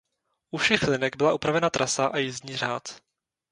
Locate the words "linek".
0.87-1.15